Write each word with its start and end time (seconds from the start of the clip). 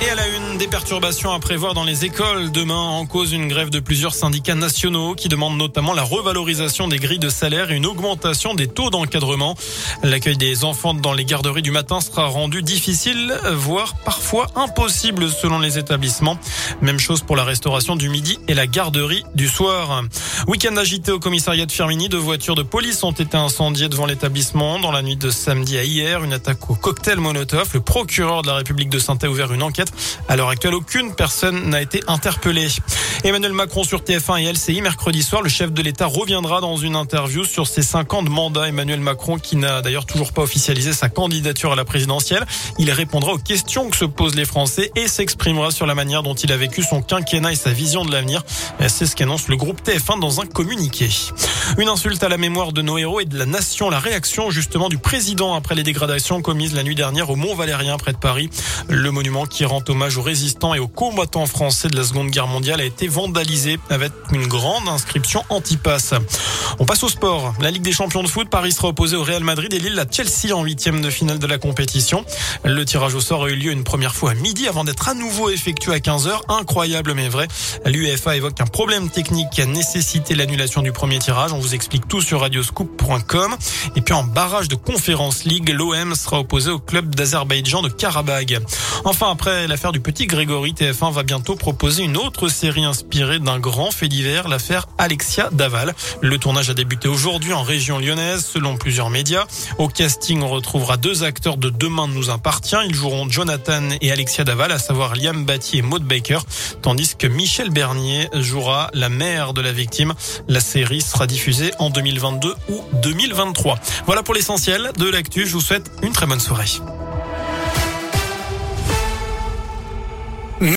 Et 0.00 0.10
à 0.10 0.14
la 0.16 0.26
une, 0.28 0.58
des 0.58 0.66
perturbations 0.66 1.32
à 1.32 1.38
prévoir 1.38 1.72
dans 1.72 1.84
les 1.84 2.04
écoles. 2.04 2.50
Demain, 2.50 2.74
en 2.74 3.06
cause 3.06 3.32
une 3.32 3.48
grève 3.48 3.70
de 3.70 3.80
plusieurs 3.80 4.14
syndicats 4.14 4.54
nationaux 4.54 5.14
qui 5.14 5.28
demandent 5.28 5.56
notamment 5.56 5.94
la 5.94 6.02
revalorisation 6.02 6.88
des 6.88 6.98
grilles 6.98 7.18
de 7.18 7.28
salaire 7.28 7.70
et 7.70 7.76
une 7.76 7.86
augmentation 7.86 8.54
des 8.54 8.66
taux 8.66 8.90
d'encadrement. 8.90 9.56
L'accueil 10.02 10.36
des 10.36 10.64
enfants 10.64 10.94
dans 10.94 11.12
les 11.12 11.24
garderies 11.24 11.62
du 11.62 11.70
matin 11.70 12.00
sera 12.00 12.26
rendu 12.26 12.62
difficile, 12.62 13.34
voire 13.52 13.94
parfois 14.04 14.48
impossible 14.56 15.30
selon 15.30 15.58
les 15.58 15.78
établissements. 15.78 16.38
Même 16.82 16.98
chose 16.98 17.22
pour 17.22 17.36
la 17.36 17.44
restauration 17.44 17.94
du 17.94 18.08
midi 18.08 18.38
et 18.48 18.54
la 18.54 18.66
garderie 18.66 19.24
du 19.34 19.48
soir. 19.48 20.02
Week-end 20.48 20.76
agité 20.76 21.12
au 21.12 21.20
commissariat 21.20 21.66
de 21.66 21.72
Firmini, 21.72 22.08
deux 22.08 22.18
voitures 22.18 22.56
de 22.56 22.62
police 22.62 23.02
ont 23.04 23.12
été 23.12 23.36
incendiées 23.36 23.88
devant 23.88 24.06
l'établissement 24.06 24.78
dans 24.80 24.92
la 24.92 25.02
nuit 25.02 25.16
de 25.16 25.30
samedi 25.30 25.78
à 25.78 25.84
hier. 25.84 26.24
Une 26.24 26.32
attaque 26.32 26.68
au 26.68 26.74
cocktail 26.74 27.18
Molotov. 27.18 27.70
Le 27.74 27.80
procureur 27.80 28.42
de 28.42 28.48
la 28.48 28.56
République 28.56 28.90
de 28.90 28.98
Saint-A 28.98 29.28
ouvert 29.28 29.52
une 29.52 29.62
enquête 29.62 29.83
à 30.28 30.36
l'heure 30.36 30.48
actuelle, 30.48 30.74
aucune 30.74 31.14
personne 31.14 31.70
n'a 31.70 31.82
été 31.82 32.02
interpellée. 32.06 32.68
Emmanuel 33.24 33.52
Macron 33.52 33.84
sur 33.84 34.00
TF1 34.02 34.42
et 34.42 34.52
LCI 34.52 34.82
mercredi 34.82 35.22
soir, 35.22 35.42
le 35.42 35.48
chef 35.48 35.72
de 35.72 35.82
l'État 35.82 36.06
reviendra 36.06 36.60
dans 36.60 36.76
une 36.76 36.96
interview 36.96 37.44
sur 37.44 37.66
ses 37.66 37.82
cinq 37.82 38.12
ans 38.14 38.22
de 38.22 38.28
mandat. 38.28 38.68
Emmanuel 38.68 39.00
Macron 39.00 39.38
qui 39.38 39.56
n'a 39.56 39.82
d'ailleurs 39.82 40.06
toujours 40.06 40.32
pas 40.32 40.42
officialisé 40.42 40.92
sa 40.92 41.08
candidature 41.08 41.72
à 41.72 41.76
la 41.76 41.84
présidentielle. 41.84 42.44
Il 42.78 42.90
répondra 42.90 43.32
aux 43.32 43.38
questions 43.38 43.88
que 43.88 43.96
se 43.96 44.04
posent 44.04 44.34
les 44.34 44.44
Français 44.44 44.90
et 44.96 45.08
s'exprimera 45.08 45.70
sur 45.70 45.86
la 45.86 45.94
manière 45.94 46.22
dont 46.22 46.34
il 46.34 46.52
a 46.52 46.56
vécu 46.56 46.82
son 46.82 47.02
quinquennat 47.02 47.52
et 47.52 47.56
sa 47.56 47.70
vision 47.70 48.04
de 48.04 48.12
l'avenir. 48.12 48.42
C'est 48.88 49.06
ce 49.06 49.16
qu'annonce 49.16 49.48
le 49.48 49.56
groupe 49.56 49.80
TF1 49.82 50.20
dans 50.20 50.40
un 50.40 50.46
communiqué. 50.46 51.08
Une 51.78 51.88
insulte 51.88 52.22
à 52.22 52.28
la 52.28 52.36
mémoire 52.36 52.72
de 52.72 52.82
nos 52.82 52.98
héros 52.98 53.20
et 53.20 53.24
de 53.24 53.38
la 53.38 53.46
nation. 53.46 53.90
La 53.90 53.98
réaction 53.98 54.50
justement 54.50 54.88
du 54.88 54.98
président 54.98 55.54
après 55.54 55.74
les 55.74 55.82
dégradations 55.82 56.42
commises 56.42 56.74
la 56.74 56.82
nuit 56.82 56.94
dernière 56.94 57.30
au 57.30 57.36
Mont 57.36 57.54
Valérien 57.54 57.96
près 57.96 58.12
de 58.12 58.18
Paris. 58.18 58.50
Le 58.88 59.10
monument 59.10 59.46
qui 59.46 59.64
rend 59.64 59.73
hommage 59.88 60.16
aux 60.16 60.22
résistants 60.22 60.74
et 60.74 60.78
aux 60.78 60.88
combattants 60.88 61.46
français 61.46 61.88
de 61.88 61.96
la 61.96 62.04
Seconde 62.04 62.30
Guerre 62.30 62.46
mondiale 62.46 62.80
a 62.80 62.84
été 62.84 63.08
vandalisé 63.08 63.78
avec 63.90 64.12
une 64.32 64.46
grande 64.46 64.88
inscription 64.88 65.44
anti-pass. 65.48 66.14
On 66.78 66.86
passe 66.86 67.02
au 67.02 67.08
sport. 67.08 67.54
La 67.60 67.70
Ligue 67.70 67.82
des 67.82 67.92
champions 67.92 68.22
de 68.22 68.28
foot, 68.28 68.48
Paris 68.48 68.72
sera 68.72 68.88
opposé 68.88 69.16
au 69.16 69.22
Real 69.22 69.44
Madrid 69.44 69.72
et 69.72 69.78
Lille 69.78 69.98
à 69.98 70.04
Chelsea 70.10 70.54
en 70.54 70.62
huitième 70.62 71.00
de 71.00 71.10
finale 71.10 71.38
de 71.38 71.46
la 71.46 71.58
compétition. 71.58 72.24
Le 72.64 72.84
tirage 72.84 73.14
au 73.14 73.20
sort 73.20 73.44
a 73.44 73.48
eu 73.50 73.56
lieu 73.56 73.72
une 73.72 73.84
première 73.84 74.14
fois 74.14 74.32
à 74.32 74.34
midi 74.34 74.66
avant 74.68 74.84
d'être 74.84 75.08
à 75.08 75.14
nouveau 75.14 75.50
effectué 75.50 75.92
à 75.92 75.98
15h. 75.98 76.40
Incroyable 76.48 77.14
mais 77.14 77.28
vrai. 77.28 77.48
L'UEFA 77.84 78.36
évoque 78.36 78.60
un 78.60 78.66
problème 78.66 79.10
technique 79.10 79.50
qui 79.50 79.62
a 79.62 79.66
nécessité 79.66 80.34
l'annulation 80.34 80.82
du 80.82 80.92
premier 80.92 81.18
tirage. 81.18 81.52
On 81.52 81.58
vous 81.58 81.74
explique 81.74 82.08
tout 82.08 82.20
sur 82.20 82.40
radioscoop.com. 82.40 83.56
Et 83.96 84.00
puis 84.00 84.14
en 84.14 84.24
barrage 84.24 84.68
de 84.68 84.74
conférence 84.74 85.44
League, 85.44 85.68
l'OM 85.70 86.14
sera 86.14 86.40
opposé 86.40 86.70
au 86.70 86.78
club 86.78 87.14
d'Azerbaïdjan 87.14 87.82
de 87.82 87.88
Karabagh. 87.88 88.60
Enfin, 89.04 89.36
l'affaire 89.66 89.92
du 89.92 90.00
petit 90.00 90.26
Grégory, 90.26 90.72
TF1 90.72 91.12
va 91.12 91.22
bientôt 91.22 91.54
proposer 91.54 92.02
une 92.02 92.16
autre 92.16 92.48
série 92.48 92.84
inspirée 92.84 93.38
d'un 93.38 93.58
grand 93.58 93.90
fait 93.90 94.08
divers, 94.08 94.48
l'affaire 94.48 94.86
Alexia 94.98 95.48
Daval. 95.52 95.94
Le 96.20 96.38
tournage 96.38 96.70
a 96.70 96.74
débuté 96.74 97.08
aujourd'hui 97.08 97.52
en 97.52 97.62
région 97.62 97.98
lyonnaise, 97.98 98.44
selon 98.44 98.76
plusieurs 98.76 99.10
médias. 99.10 99.46
Au 99.78 99.88
casting, 99.88 100.42
on 100.42 100.48
retrouvera 100.48 100.96
deux 100.96 101.24
acteurs 101.24 101.56
de 101.56 101.70
Demain 101.70 102.08
nous 102.08 102.30
appartient. 102.30 102.76
Ils 102.88 102.94
joueront 102.94 103.28
Jonathan 103.28 103.82
et 104.00 104.12
Alexia 104.12 104.44
Daval, 104.44 104.72
à 104.72 104.78
savoir 104.78 105.14
Liam 105.14 105.44
Batty 105.44 105.78
et 105.78 105.82
Maud 105.82 106.02
Baker, 106.04 106.40
tandis 106.82 107.16
que 107.16 107.26
Michel 107.26 107.70
Bernier 107.70 108.28
jouera 108.34 108.90
la 108.94 109.08
mère 109.08 109.52
de 109.52 109.60
la 109.60 109.72
victime. 109.72 110.14
La 110.48 110.60
série 110.60 111.00
sera 111.00 111.26
diffusée 111.26 111.72
en 111.78 111.90
2022 111.90 112.54
ou 112.68 112.82
2023. 113.02 113.78
Voilà 114.06 114.22
pour 114.22 114.34
l'essentiel 114.34 114.90
de 114.98 115.08
l'actu. 115.08 115.46
Je 115.46 115.52
vous 115.52 115.60
souhaite 115.60 115.90
une 116.02 116.12
très 116.12 116.26
bonne 116.26 116.40
soirée. 116.40 116.64